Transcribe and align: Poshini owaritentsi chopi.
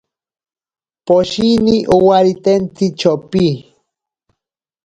Poshini 1.05 1.75
owaritentsi 1.95 2.85
chopi. 2.99 3.45